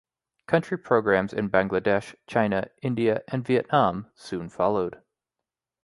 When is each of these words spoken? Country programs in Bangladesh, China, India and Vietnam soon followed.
Country 0.47 0.79
programs 0.79 1.31
in 1.31 1.51
Bangladesh, 1.51 2.15
China, 2.25 2.69
India 2.81 3.21
and 3.27 3.45
Vietnam 3.45 4.09
soon 4.15 4.49
followed. 4.49 4.99